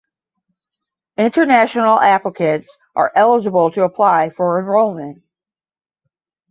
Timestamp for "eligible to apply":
3.15-4.31